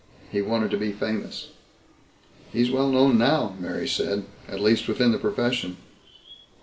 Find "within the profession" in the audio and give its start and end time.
4.87-5.77